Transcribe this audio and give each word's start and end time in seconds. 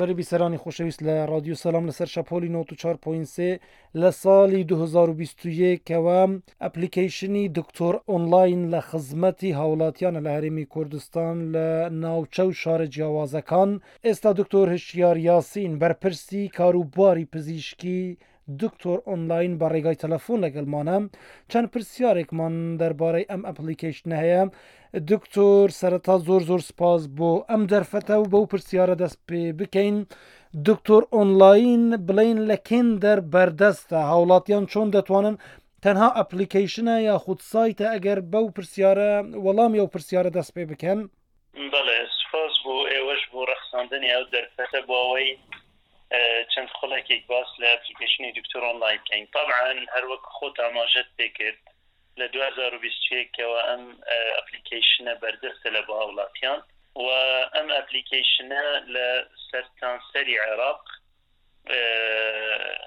بەرەبی 0.00 0.28
سەرانی 0.30 0.62
خۆشەویست 0.64 1.00
لە 1.08 1.14
رادیو 1.32 1.58
سەسلام 1.62 1.84
لەسەر 1.90 2.08
شەپۆلی 2.14 2.50
94.3 2.56 3.50
لە 4.00 4.10
ساڵی 4.22 4.62
2021کەوە 4.72 6.20
ئەپلیکیشنی 6.64 7.44
دکتۆر 7.58 7.94
ئۆنلاین 8.10 8.60
لە 8.72 8.80
خزمەتی 8.88 9.56
هاوڵاتیانە 9.58 10.20
لە 10.26 10.30
هەرێمی 10.36 10.68
کوردستان 10.72 11.36
لە 11.54 11.68
ناوچە 12.02 12.44
و 12.46 12.56
شارە 12.60 12.86
جیاوازەکان 12.94 13.70
ئێستا 14.06 14.30
دکتۆر 14.40 14.66
هشیار 14.74 15.16
یاسین 15.28 15.72
بەرپرسی 15.80 16.42
کاروباری 16.58 17.28
پزیشکی 17.34 18.02
دکتۆر 18.46 18.98
ئۆنلاین 19.10 19.56
بە 19.60 19.66
ڕێگای 19.72 20.00
تەلەفۆن 20.02 20.40
لەگەڵمانە 20.46 20.96
چەند 21.50 21.68
پرسیارێکمان 21.72 22.54
دەربارەی 22.80 23.28
ئەم 23.30 23.42
ئەپلیکیشن 23.46 24.10
هەیە 24.22 24.42
دکتۆر 25.10 25.66
سەرەتا 25.80 26.14
زۆر 26.28 26.42
زۆر 26.50 26.60
سپاس 26.70 27.02
بۆ 27.18 27.30
ئەم 27.50 27.62
دەرفەتە 27.72 28.14
و 28.20 28.28
بەو 28.32 28.44
پرسیارە 28.52 28.94
دەست 29.02 29.18
پێ 29.28 29.42
بکەین 29.58 29.96
دکتۆر 30.68 31.02
ئۆنلاین 31.14 31.82
بڵین 32.06 32.38
لە 32.50 32.56
کێن 32.68 32.88
دەر 33.04 33.18
بەردەستە 33.32 33.98
هاوڵاتیان 34.10 34.64
چۆن 34.72 34.88
دەتوانن 34.96 35.36
تەنها 35.84 36.08
ئەپلیکیشنە 36.18 36.96
یا 37.08 37.16
خود 37.24 37.38
سایتە 37.52 37.86
ئەگەر 37.94 38.18
بەو 38.32 38.46
پرسیارە 38.56 39.12
وەڵام 39.46 39.72
یا 39.78 39.82
و 39.84 39.92
پرسیارە 39.94 40.30
دەست 40.38 40.52
پێ 40.56 40.62
بکەن 40.70 40.98
بەڵێ 41.72 41.98
سپاس 42.20 42.52
بۆ 42.64 42.76
ئێوەش 42.92 43.22
بۆ 43.32 43.40
ڕەخساندنی 43.50 44.12
ئەو 44.14 44.24
دەرفەتە 44.34 44.80
بۆەوەی 44.88 45.30
چەند 46.52 46.68
خڵکێک 46.80 47.22
باس 47.30 47.48
لە 47.62 47.66
ئەپلیکیشنی 47.74 48.32
دکتۆر 48.38 48.62
ئۆنلاین 48.68 48.98
بکەین 49.04 49.26
طبعا 49.36 49.72
هەروەک 49.94 50.24
خۆت 50.36 50.56
ئاماژەت 50.64 51.08
پێکرد 51.18 51.60
لە 52.20 52.26
2021ەوە 52.36 53.58
ئەم 53.68 53.84
ئەپلیکیشنە 54.36 55.12
بەردەستە 55.22 55.68
لە 55.76 55.80
بە 55.86 55.94
وڵاتیان 56.08 56.60
و 57.04 57.06
ئەم 57.54 57.68
ئەپلیکیشنە 57.76 58.64
لە 58.94 59.06
سەران 59.48 59.98
سەری 60.12 60.36
عێراق 60.46 60.82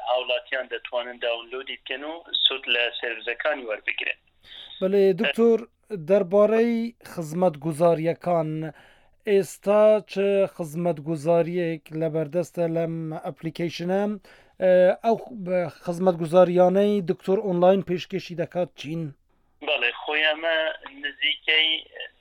هاوڵاتیان 0.10 0.66
دەتوانن 0.74 1.18
داونلودی 1.24 1.78
بکەن 1.82 2.04
و 2.12 2.24
سوود 2.46 2.64
لە 2.76 2.84
سرزەکانی 3.00 3.66
وەربگرن 3.70 4.20
بڵێ 4.82 5.04
دکتۆر 5.22 5.60
دەربارەی 6.10 6.80
خزمەت 7.14 7.56
گوزاریەکان 7.66 8.50
ئێستا 9.36 9.82
چ 10.12 10.14
خزمەتگوزاریەک 10.56 11.84
لە 12.00 12.08
بەردەستە 12.16 12.64
لەم 12.78 12.94
ئەپلیکیشنم 13.26 14.12
ئەو 15.06 15.16
خزمەت 15.86 16.16
گوزاریانەی 16.22 16.94
دکتۆر 17.12 17.38
ئۆنلاین 17.48 17.82
پێشکەشی 17.90 18.40
دەکات 18.42 18.70
چین 18.80 19.02
بەڵێ 19.68 19.92
خۆی 20.02 20.26
ئەمە 20.30 20.58
نزیکەی 21.04 21.70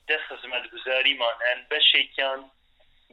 دە 0.08 0.16
خزمەت 0.28 0.64
گوزاریمان 0.72 1.36
هەن 1.46 1.60
بەشێکیان 1.70 2.40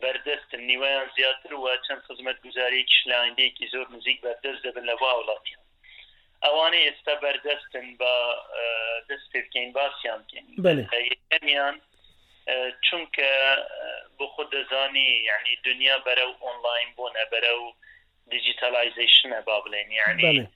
بەردەست 0.02 0.50
نیوەیان 0.70 1.08
زیاتر 1.18 1.52
وە 1.64 1.74
چەند 1.86 2.02
خزمەت 2.08 2.38
گوزارێکی 2.46 2.96
شلاندەیەکی 3.00 3.66
زۆر 3.74 3.86
نزیک 3.96 4.18
بەردەست 4.26 4.62
دەبن 4.66 4.86
لە 4.90 4.96
وڵاتیان 5.02 5.64
ئەوانە 6.46 6.80
ئێستا 6.86 7.14
بەردەستن 7.24 7.86
بە 8.00 8.14
دەست 9.10 9.28
پێ 9.32 9.40
بکەین 9.46 9.70
باسییان 9.78 10.20
بکەین 10.26 11.76
چونکە 12.86 13.32
بۆ 14.18 14.28
خود 14.28 14.52
دەزانی 14.52 15.10
یعنی 15.30 15.52
دنیا 15.64 15.98
بەرە 16.06 16.24
و 16.30 16.34
ئۆنلاین 16.44 16.90
بۆنە 16.98 17.26
بەرە 17.34 17.54
و 17.64 17.72
دیجیتالایزیشنە 18.34 19.40
با 19.48 19.62
بڵێن 19.66 19.90
یعنی 19.92 20.48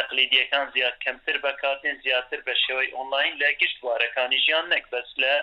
تقلیدیەکان 0.00 0.66
زیاد 0.74 0.94
کەمتر 1.04 1.36
بەکاتێن 1.46 1.96
زیاتر 2.04 2.40
بە 2.46 2.54
شێوەی 2.64 2.92
ئۆنلاین 2.96 3.32
لە 3.42 3.48
گشت 3.60 3.78
وارەکانی 3.86 4.38
ژیان 4.46 4.66
نەک 4.74 4.84
بەس 4.92 5.10
لە 5.22 5.34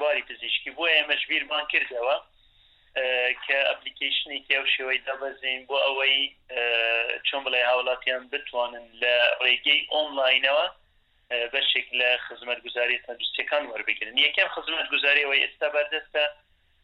باری 0.00 0.22
پزیشکی 0.28 0.70
بۆ 0.76 0.84
ئێمەشبیرمان 0.94 1.64
کردەوە 1.72 2.16
کە 3.44 3.56
ئەپلیکیشنی 3.68 4.44
کێو 4.48 4.64
شێوەی 4.74 5.04
دەبەزین 5.06 5.60
بۆ 5.68 5.76
ئەوەی 5.86 6.16
چۆن 7.26 7.40
بڵێ 7.46 7.60
هاوڵاتیان 7.70 8.22
بتوانن 8.32 8.86
لە 9.02 9.14
ڕێگەی 9.42 9.80
ئۆنلاینەوە 9.92 10.66
بەشێک 11.54 11.86
لە 12.00 12.10
خزمەت 12.26 12.58
گوزاری 12.66 13.02
تەندروستەکان 13.04 13.62
وەربگرن 13.72 14.16
یەکەم 14.26 14.48
خزمەت 14.54 14.86
گوزاریەوەی 14.92 15.42
ئێستا 15.44 15.68
بەردەستە 15.76 16.24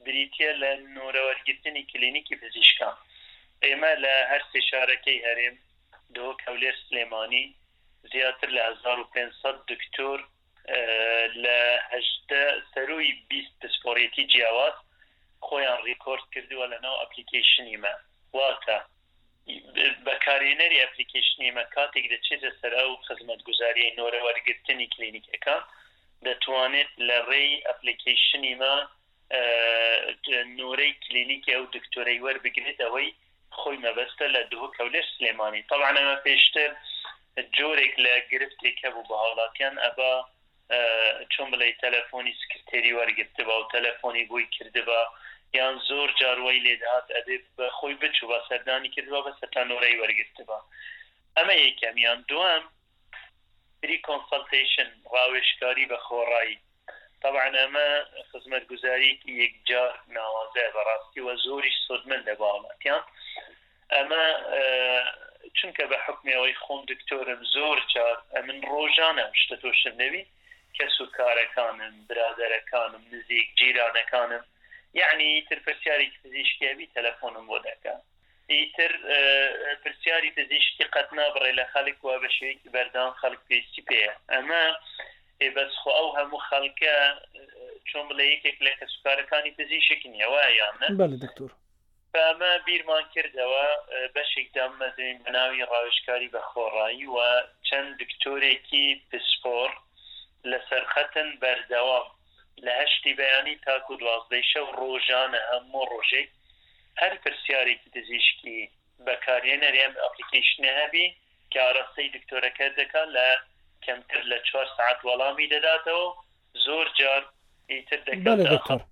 بریتە 0.04 0.48
لە 0.62 0.70
نۆرەوەرگرتنی 0.96 1.88
کلینیکی 1.90 2.38
پزیشکان 2.42 2.96
ئێمە 3.64 3.92
لە 4.04 4.14
هەر 4.30 4.42
سێ 4.50 4.60
شارەکەی 4.68 5.24
هەرێم 5.26 5.56
دۆ 6.16 6.28
کەولێر 6.42 6.76
سلێمانی 6.86 7.44
زیاتر 8.12 8.48
لە 8.56 8.62
1500 8.68 9.56
دکتۆر 9.70 10.18
لە 11.44 11.58
هەشتە 11.94 12.42
سەروی 12.72 13.08
20 13.28 13.52
پسپۆرێتی 13.60 14.24
جیاواز 14.32 14.76
خۆیان 15.46 15.80
ریکۆرد 15.90 16.24
کردووە 16.32 16.66
لە 16.72 16.78
ناو 16.84 16.96
ئەپلیکیشنیمە 17.02 17.94
واتە 18.36 18.78
بەکارێنەری 20.06 20.80
ئەپلیکیشنی 20.82 21.54
مە 21.56 21.64
کاتێک 21.74 22.06
دەچێتە 22.12 22.50
سەرا 22.60 22.84
و 22.88 23.00
خزمەت 23.06 23.40
گوزاری 23.48 23.94
نۆرە 23.98 24.20
وەرگرتنی 24.26 24.90
کلینیکەکە 24.94 25.56
دەتوانێت 26.26 26.90
لە 27.08 27.18
ڕێی 27.30 27.50
ئەپلیکیشنی 27.68 28.54
ما 28.62 28.76
نورەی 30.58 30.92
کلینیکی 31.04 31.54
ئەو 31.56 31.64
دکتۆرەی 31.76 32.22
وەربگرێت 32.26 32.78
ئەوەی 32.86 33.08
خۆی 33.58 33.80
مەبەستە 33.84 34.26
لە 34.34 34.42
دوو 34.52 34.66
کەولێ 34.76 35.02
سلێمانی 35.12 35.66
طبعاەمە 35.70 36.16
پێشتر 36.26 36.70
جۆرێک 37.56 37.94
لە 38.04 38.12
گرفتێکە 38.32 38.88
بوو 38.94 39.08
بە 39.10 39.16
هاوڵاتیان 39.22 39.76
ئەبا 39.84 40.12
چۆن 41.32 41.48
بڵێ 41.52 41.70
تەلەفۆنی 41.82 42.34
سکرێری 42.40 42.96
وەرگرتبا 42.98 43.54
و 43.58 43.68
تەلەفۆنی 43.74 44.24
بووی 44.28 44.50
کردبا 44.56 45.02
یان 45.58 45.76
زۆر 45.88 46.08
جاروی 46.20 46.60
لێداات 46.66 47.06
ئەبێ 47.16 47.36
بەخۆی 47.58 47.96
بچوو 48.02 48.28
بە 48.30 48.38
سەردانی 48.48 48.90
کردووە 48.94 49.20
بە 49.26 49.32
سەرانۆرەی 49.40 49.98
وەرگرتبە 50.00 50.58
ئەمە 51.36 51.54
یەکەمیان 51.66 52.18
دوم 52.30 52.62
بری 53.80 53.98
کۆنسلتیشن 54.08 54.90
ڕاوێشکاری 55.12 55.88
بە 55.92 55.98
خۆڕایی 56.06 56.56
طبعا 57.22 57.48
ئەمە 57.62 57.88
خزمەت 58.30 58.64
گوزاریکی 58.70 59.32
یەکجار 59.44 59.92
ناوازە 60.16 60.66
بەڕاستی 60.74 61.20
وە 61.26 61.34
زۆریش 61.44 61.76
سودمن 61.86 62.20
دەباڵەتیان 62.28 63.04
ئەمە 63.94 64.24
چونکە 65.58 65.84
بە 65.90 65.96
حکمیەوەی 66.06 66.58
خۆم 66.64 66.80
دکتۆرم 66.92 67.40
زۆر 67.54 67.78
جار 67.94 68.16
ئەمن 68.34 68.58
ڕۆژانە 68.72 69.24
شتە 69.42 69.56
تۆشم 69.62 69.94
نەوی 70.02 70.24
کەس 70.76 70.94
و 71.00 71.06
کارەکانم 71.18 71.94
برادەرەکانم 72.08 73.02
نزیک 73.12 73.48
جیرانەکانم 73.58 74.44
یعنی 74.94 75.24
ئیتر 75.34 75.58
پرسیارێکی 75.66 76.18
پزیشکیاوی 76.24 76.88
تەلەفۆنم 76.96 77.44
بۆ 77.50 77.58
دەکە 77.68 77.94
ئیتر 78.56 78.92
پرسیاری 79.84 80.30
پزیشکی 80.38 80.84
قەت 80.94 81.08
نابڕێ 81.18 81.52
لە 81.58 81.64
خەڵک 81.72 81.98
وا 82.02 82.16
بە 82.22 82.28
شێوەیەکی 82.36 82.72
بەردان 82.76 83.10
خەڵک 83.20 83.42
پێستی 83.48 83.82
پێە 83.88 84.12
ئەمە 84.34 84.64
بەس 85.56 85.72
خۆ 85.80 85.90
ئەو 85.98 86.08
هەموو 86.18 86.44
خەڵکە 86.48 86.96
چۆن 87.88 88.04
بڵێ 88.10 88.24
یەکێک 88.34 88.56
لە 88.66 88.72
کە 88.78 88.86
سوکارەکانی 88.94 89.54
پزیشکی 89.58 90.08
نیەوە 90.14 90.42
یان 90.60 90.76
دکتور 91.26 91.50
بەمە 92.14 92.52
بیرمان 92.66 93.04
کردەوە 93.14 93.66
بەشێکدام 94.14 94.72
مەزین 94.80 95.16
بەناوی 95.24 95.66
ڕاوشکاری 95.72 96.32
بەخۆڕایی 96.34 97.06
و 97.14 97.18
چەند 97.68 97.90
دکتۆرێکی 98.02 98.86
پسپۆر 99.10 99.70
لەسەرخەتن 100.50 101.28
بەردەوام 101.42 102.06
لە 102.64 102.72
هەشتی 102.80 103.12
بەیانی 103.20 103.56
تاکو 103.66 103.94
دوازدەی 104.02 104.44
شەو 104.52 104.66
ڕۆژانە 104.80 105.40
هەموو 105.50 105.88
ڕۆژێک 105.92 106.28
هەر 107.00 107.12
پرسیارێکی 107.24 107.92
دزیشکی 107.96 108.58
بەکارێنەرێم 109.06 109.92
ئەپلیکیشنە 110.02 110.70
هەبی 110.80 111.06
کارەسەی 111.54 112.12
دکتۆرەکە 112.16 112.66
دەکات 112.80 113.08
لە 113.18 113.28
کەمتر 113.84 114.22
لە 114.32 114.38
چوار 114.48 114.66
ساعت 114.76 114.98
وەڵامی 115.06 115.50
دەداتەوە 115.54 116.06
زۆر 116.64 116.86
جار 117.00 117.22
ئیتر 117.70 118.00
دەکات 118.08 118.82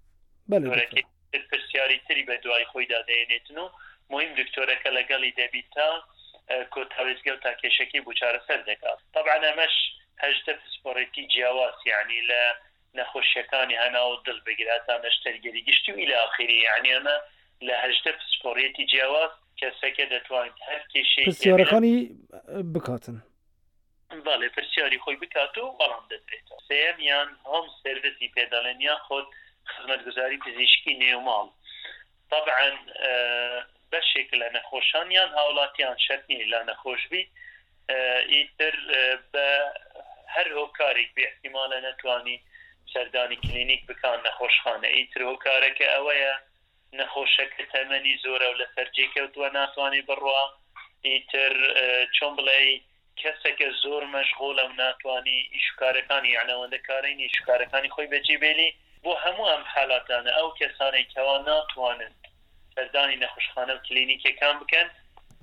پرسیاری 1.51 1.99
تری 2.07 2.23
بە 2.29 2.35
دوای 2.45 2.65
خۆی 2.71 2.87
دادەێنێتن 2.95 3.57
و 3.63 3.69
مهم 4.13 4.33
دکتۆرەکە 4.41 4.91
لەگەڵی 4.99 5.37
دەبیت 5.41 5.69
تا 5.77 5.89
کۆتاوێزگە 6.75 7.33
و 7.35 7.43
تا 7.45 7.53
کێشەکەی 7.61 8.03
بچارە 8.07 8.41
سەر 8.49 8.61
دەکات 8.71 8.99
طبعا 9.15 9.39
ئەمەش 9.49 9.75
هەشتە 10.25 10.53
پسپۆڕێتی 10.61 11.25
جیاواز 11.33 11.77
یعنی 11.93 12.21
لە 12.31 12.43
نەخۆشیەکانی 12.99 13.77
هەناو 13.85 14.11
دڵ 14.27 14.39
بگراتان 14.47 15.01
نەشتەرگەری 15.07 15.63
گشتی 15.69 15.93
و 15.93 16.01
ئیلاخری 16.03 16.59
یعنیانە 16.69 17.17
لە 17.67 17.75
هەشتە 17.85 18.11
پسپۆڕێتی 18.19 18.85
جیاواز 18.91 19.31
کەسەکە 19.61 20.05
دەتوانێت 20.15 20.59
هەر 20.69 20.83
کێشەکانی 20.93 21.97
بکاتن. 22.75 23.17
بەڵێ 24.27 24.49
پرسیاری 24.57 24.99
خۆی 25.05 25.17
بکات 25.23 25.55
و 25.59 25.77
بەڵام 25.81 26.05
دەدرێت 26.13 26.47
سم 26.69 26.97
یان 27.11 27.29
هەم 27.51 27.67
سرویسی 27.83 28.33
پێداڵێنیا 28.37 28.97
خۆت 29.07 29.27
خزمەتگوزاری 29.73 30.39
پزیشکی 30.45 30.95
نێوماڵ 31.03 31.47
طبعا 32.31 32.69
بەشێک 33.93 34.29
لە 34.41 34.49
نەخۆشان 34.57 35.07
یان 35.19 35.31
هاوڵاتیان 35.39 35.97
شەرنی 36.07 36.43
لا 36.53 36.61
نەخۆشبی 36.71 37.23
ئیتر 38.33 38.75
بە 39.33 39.47
هەر 40.35 40.47
هۆکارێک 40.59 41.11
بێحتیمانە 41.17 41.79
نەتوانی 41.87 42.37
سەردانی 42.93 43.37
کلینیک 43.37 43.87
بکان 43.89 44.19
نەخۆشخانە 44.27 44.89
ئیتر 44.97 45.23
و 45.23 45.33
کارەکە 45.45 45.87
ئەوەیە 45.95 46.35
نەخۆشەکە 46.99 47.63
تەمەنی 47.73 48.15
زۆرە 48.25 48.47
و 48.51 48.59
لە 48.61 48.67
سەررجێکەوتوە 48.75 49.49
ناتوانانی 49.57 50.07
بڕوە 50.09 50.43
ئیتر 51.13 51.53
چۆن 52.17 52.33
بڵێ 52.39 52.59
کەسێکە 53.21 53.69
زۆر 53.83 54.03
مەشغۆلە 54.17 54.65
و 54.67 54.73
ناتوانی 54.83 55.39
ئیشکارەکانی 55.57 56.35
یانەوەندە 56.39 56.81
کارین 56.89 57.19
ئیشکارەکانی 57.27 57.93
خۆی 57.95 58.11
بەجی 58.13 58.39
بێلی 58.43 58.71
بۆ 59.05 59.13
هەموو 59.25 59.51
ئەم 59.53 59.65
حالاتانە 59.73 60.31
ئەو 60.39 60.49
کەسانێکەوە 60.61 61.37
ناتوانن 61.49 62.13
سەردانی 62.75 63.21
نەخۆشخانە 63.23 63.73
و 63.77 63.85
کلینیکەکان 63.87 64.55
بکەن 64.63 64.89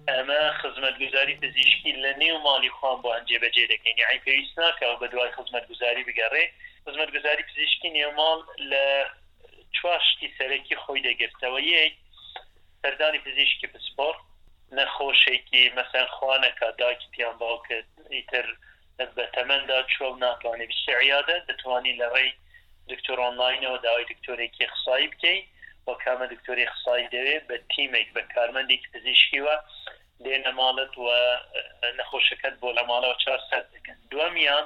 ئەمە 0.09 0.42
خزمەتگوزاری 0.59 1.39
پزیشکی 1.44 1.92
لە 2.03 2.12
نێو 2.21 2.38
مالی 2.47 2.71
خوان 2.77 2.97
بۆ 3.03 3.09
ئەنجێ 3.15 3.38
بەجێ 3.44 3.63
دەکەین 3.74 3.97
یعنی 4.01 4.21
پێویست 4.25 4.56
ناکە 4.63 4.86
بە 5.01 5.07
دوای 5.13 5.31
خزمەتگوزاری 5.38 6.06
بگەڕێ 6.09 6.45
خزمەتگوزاری 6.87 7.43
پزیشکی 7.51 7.93
نێوماڵ 7.97 8.39
لە 8.71 8.85
چواشتی 9.75 10.33
سەرەکی 10.37 10.75
خۆی 10.83 11.05
دەگرتەوە 11.07 11.59
یەک 11.75 11.93
سەردانی 12.81 13.23
پزیشکی 13.25 13.71
پسپۆر 13.73 14.15
نەخۆشێکی 14.77 15.63
مەسەن 15.77 16.07
خوانەکە 16.15 16.67
داکی 16.81 17.07
پیان 17.13 17.35
باو 17.41 17.57
کرد 17.67 17.87
ئیتر 18.15 18.47
بە 19.17 19.25
تەمەدا 19.35 19.79
چۆ 19.93 20.05
ناتوانێت 20.23 20.71
شعیادە 20.83 21.37
دەتوانانی 21.49 21.97
لەڕێی 22.01 22.31
دکتۆر 22.91 23.17
آنلاینەوە 23.29 23.79
داوای 23.85 24.07
دکتۆرێکی 24.11 24.71
خسایی 24.75 25.11
بکەیت 25.13 25.45
بۆ 25.85 25.93
کامە 26.03 26.25
دکتۆری 26.33 26.71
خسایی 26.75 27.11
دەوێت 27.13 27.43
بە 27.49 27.55
تیمێک 27.73 28.07
بە 28.15 28.21
کارمەندێکی 28.33 28.91
پزیشکیوە 28.93 29.55
لێنەماڵت 30.23 30.93
و 31.03 31.07
نەخۆشەکەت 31.97 32.55
بۆ 32.61 32.69
لەماڵەوە 32.77 33.15
چار 33.23 33.39
سەر 33.49 33.63
دەکەن 33.73 33.97
دومیان 34.11 34.65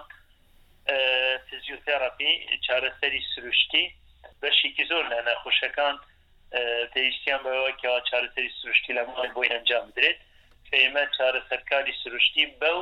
فزیوتەراپی 1.51 2.33
چارەسەری 2.67 3.21
سروشتی 3.35 3.83
بەشێکی 4.41 4.83
زۆر 4.91 5.03
لە 5.13 5.19
نەخۆشەکان 5.27 5.95
پێویستیان 6.93 7.39
بەوە 7.45 7.71
کەوا 7.81 7.99
چارەسەری 8.09 8.51
سروشتی 8.59 8.91
لە 8.97 9.03
مای 9.09 9.29
بۆی 9.35 9.51
ئەنجام 9.53 9.85
بدرێت 9.89 10.19
فێمە 10.69 11.03
چارەسەرکاری 11.17 11.93
سروشتی 12.03 12.45
بەو 12.61 12.81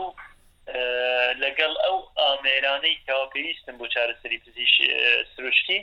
لەگەڵ 1.44 1.74
ئەو 1.86 1.98
ئامێرانەی 2.22 2.98
کەوا 3.08 3.26
پێویستن 3.34 3.76
بۆ 3.80 3.86
چارەسەری 3.96 4.42
پزیش 4.44 4.76
سروشتی 5.34 5.80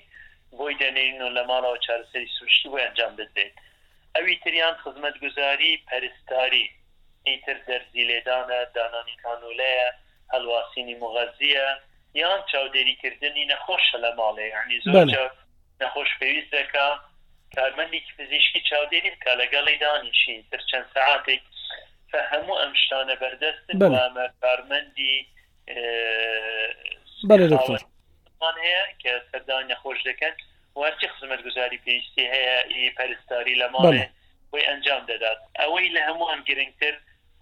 بۆی 0.58 0.74
دەنێن 0.82 1.18
و 1.26 1.34
لە 1.36 1.42
ماڵەوە 1.50 1.78
چارەسەری 1.86 2.34
سروشتی 2.36 2.68
بۆ 2.72 2.76
ئەنجام 2.82 3.12
بدرێت 3.18 3.54
ئەوی 4.14 4.34
تریان 4.42 4.74
خزمەت 4.82 5.16
گوزاری 5.24 5.82
پەرستاری 5.88 6.64
ئیتر 7.28 7.58
دەرزی 7.68 8.04
لێدانە 8.10 8.60
دانانی 8.76 9.16
کانولەیە 9.24 9.90
هەلواسینی 10.32 10.96
مغەزیە 11.02 11.68
یان 12.22 12.40
چاودێریکردنی 12.52 13.44
نەخۆشە 13.52 13.96
لە 14.04 14.10
ماڵێ 14.18 14.46
ینی 14.54 14.78
زۆر 14.84 15.06
نەخۆش 15.82 16.10
پێویست 16.20 16.50
دەکا 16.56 16.88
کارمەندێکی 17.56 18.12
پزیشکی 18.18 18.60
چاودێری 18.70 19.10
بکە 19.14 19.32
لەگەڵی 19.42 19.76
دانیشی 19.82 20.36
تر 20.50 20.60
چەند 20.70 20.86
سعاتێک 20.94 21.42
هەموو 22.32 22.60
ئەم 22.62 22.72
شتانە 22.82 23.14
بەردەست 23.22 23.64
کارمەندی 24.42 25.16
هەیە 28.64 28.82
کە 29.02 29.12
سەردان 29.30 29.62
نەخۆش 29.70 29.98
دەکەن 30.08 30.34
وارچی 30.80 31.08
خزمەت 31.12 31.40
گوزاری 31.46 31.78
پێویستی 31.84 32.24
هەیە 32.34 32.90
پەرستاری 32.98 33.60
لە 33.62 33.68
ماڵێ 33.74 34.06
بۆی 34.50 34.66
ئەنجام 34.68 35.02
دەدات 35.10 35.38
ئەوەی 35.60 35.88
لە 35.96 36.00
هەموو 36.08 36.30
ئەم 36.32 36.40
گرنگتر 36.48 36.94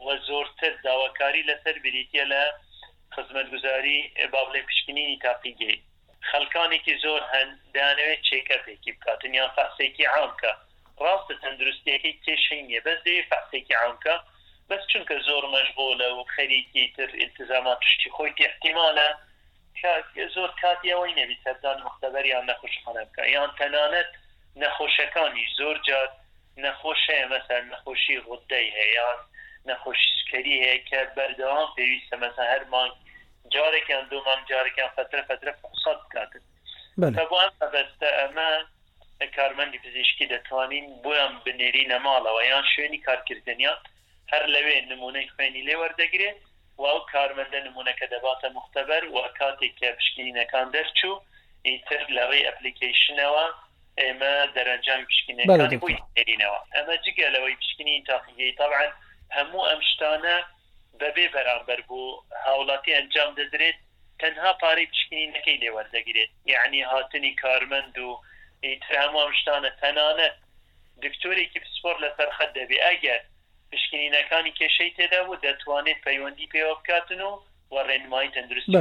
وە 0.04 0.14
زۆرتر 0.28 0.72
داواکاری 0.86 1.46
لەسەر 1.50 1.76
بریتە 1.84 2.24
لە 2.32 2.44
خزمەتگوزاری 3.16 4.12
با 4.32 4.42
بڵێ 4.52 4.60
پشکنینی 4.68 5.18
تاقیگەی 5.24 5.80
خەکانێکی 6.30 6.94
زۆر 7.04 7.22
هەن 7.32 7.48
دانەوێت 7.74 8.20
چێکەپێکی 8.28 8.92
بکاتنیان 8.96 9.50
فەسێکی 9.56 10.04
عامکە 10.16 10.52
ڕاستە 11.02 11.34
تەندروستیەکەی 11.42 12.18
تێشینە 12.24 12.80
بەس 12.86 13.00
دێ 13.06 13.16
فەسێکی 13.30 13.74
عامکە 13.82 14.14
بەس 14.68 14.82
چونکە 14.90 15.16
زۆر 15.28 15.44
مەشغۆلە 15.54 16.08
و 16.16 16.20
خەریکی 16.34 16.84
تر 16.96 17.10
التزامات 17.24 17.78
تشتی 17.82 18.10
خۆی 18.16 18.32
احتیمانە 18.48 19.10
زۆر 20.34 20.50
کاتیەوەی 20.62 21.16
نەبی 21.20 21.36
سەردان 21.44 21.78
مختبەر 21.86 22.24
یان 22.26 22.44
نەخۆشخانە 22.50 23.02
بکە 23.08 23.24
یان 23.36 23.50
تەنانەت 23.58 24.10
نەخۆشەکانی 24.62 25.46
زۆر 25.58 25.76
جار 25.88 26.08
نەخۆشە 26.64 27.16
مەسەر 27.32 27.62
نەخۆشی 27.72 28.20
غودەی 28.26 28.68
هەیە 28.78 29.08
نەخۆشیسکەری 29.68 30.56
هەیە 30.64 30.78
کە 30.88 31.00
بەردەوام 31.16 31.68
پێویستە 31.76 32.16
مەسە 32.24 32.44
هەرمان 32.52 32.90
جارێکیان 33.56 34.04
دومان 34.12 34.40
جارێکیان 34.50 34.90
فترە 34.96 35.22
فترە 35.31 35.52
فساد 35.60 35.99
بکاتن 36.06 36.43
بۆان 37.31 37.50
بەستە 37.75 38.08
ئەمە 38.19 38.50
کارمەندی 39.37 39.78
پزیشکی 39.84 40.28
دەتوانین 40.32 40.87
بۆیان 41.04 41.32
بنێری 41.44 41.84
نەماڵەوە 41.93 42.40
یان 42.52 42.64
شوێنی 42.72 43.04
کارکردنیان 43.08 43.78
هەر 44.32 44.44
لەوێ 44.54 44.76
نمونەی 44.90 45.31
خوێنی 45.34 45.64
لێ 45.69 45.75
وەردەگرێت 45.82 46.38
واو 46.82 46.99
کارمەندە 47.14 47.58
نمونونەکە 47.66 48.06
دەباتە 48.14 48.49
مختبەر 48.58 49.02
و 49.14 49.16
کاتێک 49.38 49.72
کە 49.81 49.88
پشکینەکان 49.98 50.66
دەرچوو 50.76 51.14
ئیتر 51.69 52.00
لەڕێ 52.19 52.40
ئەپلیکیشنەوە 52.46 53.44
ئێمە 54.02 54.34
دەرەنجام 54.56 55.02
پشکینەکانەوە 55.08 56.58
ئەمە 56.78 56.94
جگەلەوەی 57.05 57.56
پشکنی 57.60 58.05
تاقیی 58.08 58.52
طبعا 58.60 58.87
هەموو 59.37 59.66
ئەم 59.70 59.81
شتانە 59.90 60.37
بەبێ 61.00 61.26
بەرامبەر 61.34 61.80
بوو 61.88 62.20
هاوڵاتی 62.44 62.94
ئەنجام 62.96 63.30
دەدرێت 63.40 63.78
تەنها 64.22 64.52
پارەی 64.60 64.86
پشکنی 64.92 65.30
نەکەی 65.34 65.60
لێوەردەگرێت 65.62 66.30
یعنی 66.52 66.80
هاتنی 66.92 67.32
کارمەند 67.42 67.94
و 68.06 68.08
هەموو 69.00 69.28
شتانە 69.40 69.70
تەنانەت 69.80 70.36
دکتۆرێکی 71.04 71.60
پسپۆر 71.64 71.96
لەسەر 72.04 72.28
خەت 72.36 72.50
دەبێ 72.58 72.78
ئەگەر 72.86 73.20
پشکنینەکانی 73.72 74.52
کێشەی 74.58 74.90
تێدا 74.96 75.20
بوو 75.26 75.40
دەتوانێت 75.46 75.98
پەیوەندی 76.06 76.50
پێوە 76.52 76.74
بکاتن 76.80 77.20
و 77.28 77.30
ڕێنمای 77.88 78.28
تەندروستی 78.34 78.80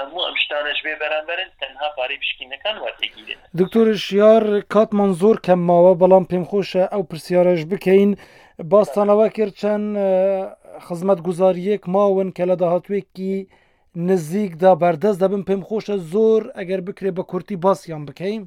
هەموو 0.00 0.24
ئەم 0.26 0.36
شتانەش 0.44 0.78
بێ 0.84 0.94
بەرامبەرن 1.02 1.50
تەنها 1.60 1.88
پارەی 1.96 2.18
پشکینەکان 2.22 2.76
وەردەگیرێت 2.84 3.40
دکتۆر 3.60 3.86
شیار 4.06 4.44
کاتمان 4.74 5.10
زۆر 5.20 5.36
کەمماوە 5.46 5.92
بەڵام 6.00 6.24
پێم 6.30 6.44
خۆشە 6.50 6.84
ئەو 6.92 7.02
پرسیارەش 7.10 7.60
بکەین 7.70 8.10
باستانەوە 8.70 9.26
کرد 9.36 9.54
چەند 9.60 9.86
خزمەت 10.84 11.20
گوزاریەک 11.26 11.82
ماون 11.94 12.28
کە 12.36 12.44
لە 12.50 12.56
داهاتوێکی 12.62 13.34
نزیکدا 14.08 14.72
بەردەست 14.82 15.18
دەبن 15.22 15.42
پێم 15.48 15.62
خۆشە 15.68 15.96
زۆر 16.12 16.42
ئەگەر 16.58 16.80
بکرێ 16.86 17.10
بە 17.16 17.22
کورتی 17.30 17.56
باسییان 17.64 18.02
بکەین 18.08 18.42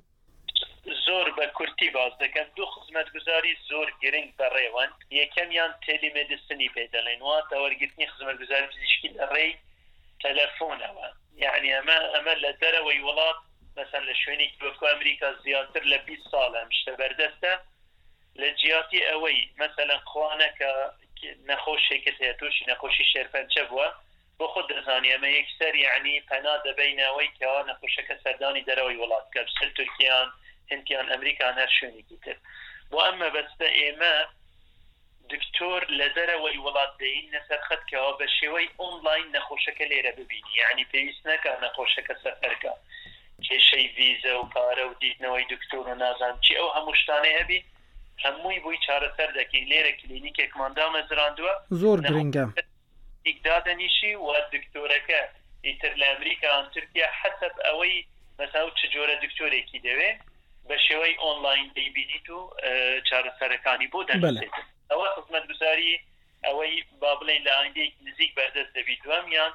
زۆر 1.06 1.28
بە 1.38 1.46
کورتی 1.58 1.90
باز 1.96 2.12
دەکەن 2.24 2.48
دو 2.56 2.66
خزمەت 2.74 3.08
گوزاری 3.16 3.54
زۆر 3.70 3.88
گرنگ 4.02 4.30
بە 4.38 4.48
ڕێوەند 4.56 4.96
یەکەمیان 5.20 5.72
تلیمەدیسنی 5.86 6.70
پێ 6.76 6.84
دەڵێن 6.94 7.22
وا 7.26 7.38
تاوەرگرتنی 7.52 8.08
خزمەت 8.14 8.38
گوزاری 8.42 8.68
پزیشکی 8.72 9.10
ڕێی 9.34 9.52
تەلەفۆنەوە 10.24 11.06
یعنی 11.44 11.70
ئەمە 11.76 11.98
ئەمە 12.14 12.34
لە 12.44 12.52
دەرەوەی 12.62 13.02
وڵات 13.08 13.40
مثلا 13.80 14.02
لە 14.10 14.16
شوێنێکی 14.22 14.62
وەکو 14.66 14.84
ئەمریکا 14.92 15.30
زیاتر 15.44 15.84
لە 15.92 15.98
20 16.08 16.22
ساڵە 16.32 16.62
شتە 16.80 16.92
بەردەستە 17.00 17.54
لە 18.42 18.48
جیاتی 18.62 19.02
ئەوەی 19.10 19.40
مثلا 19.64 19.96
خوانەکە 20.10 20.72
نەخۆشێکت 21.50 22.18
هەیە 22.22 22.34
تووشی 22.40 22.66
نەخۆشی 22.72 23.10
شێرپەنچە 23.12 23.62
بووە 23.70 23.88
بۆ 24.38 24.46
خۆ 24.52 24.62
دەزانانیەمە 24.72 25.30
یەکسەر 25.40 25.74
یعنی 25.86 26.16
پەنا 26.30 26.56
دەبینەوەی 26.66 27.34
کەوا 27.40 27.62
نەخۆشەکە 27.70 28.16
سەردانی 28.24 28.66
دەرەوەی 28.68 29.00
وڵات 29.02 29.26
کە 29.34 29.42
سر 29.56 29.70
تورکیان 29.78 30.28
هندیان 30.72 31.08
ئەمریکان 31.14 31.56
هەر 31.62 31.72
شوێنێکی 31.78 32.18
تر 32.26 32.36
بۆ 32.92 32.98
ئەمە 33.08 33.30
بەستە 33.36 33.68
ئێمە 33.80 34.16
دکتۆر 35.32 35.82
لە 36.00 36.08
دەرەوەی 36.18 36.62
وڵات 36.66 36.92
دەین 37.02 37.26
لەسەر 37.36 37.60
خەتکەەوە 37.70 38.12
بە 38.20 38.28
شێوەی 38.38 38.74
ئۆنلاین 38.80 39.28
نەخۆشەکە 39.36 39.86
لێرە 39.92 40.12
ببینی 40.20 40.54
یعنی 40.62 40.84
پێویست 40.92 41.24
نەکە 41.32 41.52
نەخۆشەکە 41.64 42.16
سەفەرکە 42.24 42.74
کێشەی 43.48 43.86
ویزە 43.98 44.34
و 44.38 44.50
پارە 44.54 44.86
و 44.88 44.98
دیتنەوەی 45.02 45.46
دکتۆر 45.54 45.84
و 45.90 45.96
نازان 46.04 46.36
چی 46.46 46.54
ئەو 46.60 46.70
هەموو 46.76 47.00
شتانە 47.02 47.30
هەبی 47.40 47.60
هەمووی 48.26 48.60
بۆی 48.66 48.80
چارەسەر 48.86 49.30
دەکەین 49.40 49.66
لێرە 49.72 49.92
کلینیکێکماندا 50.00 50.86
مەزراندووە 50.96 51.54
زۆر 51.82 51.98
گرنگە 52.12 52.46
ئیدادەنیشی 53.28 54.12
و 54.26 54.30
دکتۆرەکە 54.54 55.22
ئیتر 55.68 55.92
لە 56.02 56.06
ئەمریکا 56.12 56.52
تورکیا 56.74 57.08
حسب 57.20 57.54
ئەوەی 57.68 57.98
مەسا 58.40 58.60
چ 58.80 58.82
جۆرە 58.94 59.16
دکتۆرێکی 59.24 59.80
دەوێت 59.88 60.20
بە 60.68 60.76
شێوەی 60.86 61.16
ئۆنلاین 61.24 61.68
دەیبینیت 61.78 62.28
و 62.36 62.40
چارەسەرەکانی 63.10 63.88
بۆ 63.94 64.00
دەبێت 64.10 64.54
ئەوە 64.92 65.08
خزمەت 65.16 65.46
گوزاری 65.52 65.94
ئەوەی 66.48 66.74
با 67.02 67.12
بڵین 67.20 67.42
لە 67.48 67.52
ئاندێک 67.58 67.94
نزیک 68.08 68.32
بەردەست 68.38 68.72
دەبیت 68.78 69.02
دومیان 69.06 69.54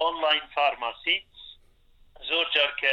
ئۆنلاین 0.00 0.44
فارماسی 0.54 1.16
زۆر 2.28 2.46
جار 2.54 2.70
کە 2.80 2.92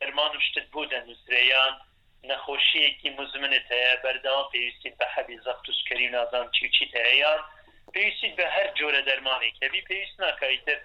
دەرمان 0.00 0.32
و 0.36 0.40
شتت 0.48 0.66
بوو 0.72 0.86
دەنووسریان 0.92 1.74
نەخۆشیەکی 2.30 3.10
مزمنت 3.20 3.64
هەیە 3.74 3.94
بەرداوام 4.04 4.50
پێویستیت 4.52 4.94
بە 5.00 5.06
حەبی 5.14 5.36
زەخت 5.44 5.64
وسکەری 5.68 6.08
نازان 6.16 6.46
چیچیت 6.56 6.92
هەیەیان 7.08 7.40
پێویستیت 7.94 8.34
بە 8.38 8.46
هەر 8.56 8.68
جۆرە 8.78 9.00
دەرمانی 9.08 9.52
کەبی 9.60 9.82
پێویست 9.88 10.16
ناکەیتر 10.24 10.78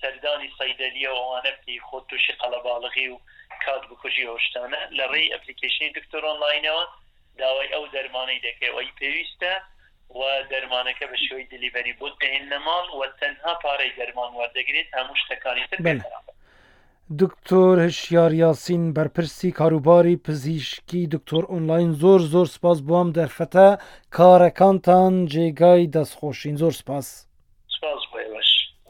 سەردانی 0.00 0.50
سەیدەلیە 0.58 1.10
ئەوانە 1.18 1.52
بکەی 1.56 1.80
خۆت 1.88 2.04
تووشی 2.10 2.34
قەلەباڵغی 2.42 3.08
و 3.12 3.16
کات 3.64 3.82
بکوژی 3.90 4.28
هۆشتانە 4.32 4.80
لە 4.98 5.04
ڕێی 5.12 5.32
ئەپلیکیشنی 5.32 5.94
دکتۆر 5.98 6.22
ئۆنلاینەوە 6.28 6.84
داوای 7.40 7.72
ئەو 7.74 7.84
دەرمانەی 7.94 8.42
دەکەوەی 8.46 8.94
پێویستە 9.00 9.52
و 10.18 10.20
دەرمانەکە 10.50 11.06
بە 11.10 11.16
شوی 11.26 11.44
دلیبەری 11.52 11.92
بۆ 12.00 12.06
دەهێن 12.20 12.44
نەماڵ 12.52 12.84
و 12.98 13.00
تەنها 13.20 13.54
پارەی 13.64 13.94
دەرمان 13.98 14.30
وەردەگرێت 14.38 14.88
هەموو 14.96 15.20
شتەکانی 15.22 15.64
تر 15.70 15.78
بێنرا 15.84 16.23
دکتر 17.22 17.74
هشیار 17.86 18.32
یاسین 18.44 18.82
بەرپرسی 18.96 19.50
کاروباری 19.58 20.16
پزیشکی 20.26 21.00
دکتور 21.14 21.44
اونلاین 21.44 21.92
زور 22.00 22.20
زور 22.32 22.46
سپاس 22.54 22.78
در 22.82 23.10
دەرفەتە 23.16 23.68
کارەکانتان 24.16 25.12
دست 25.94 26.14
خوشین 26.20 26.56
زور 26.62 26.72
سپاس. 26.80 27.08